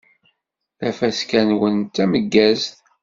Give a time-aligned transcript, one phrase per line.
[0.77, 2.75] Tafaska-nwen d tameggazt!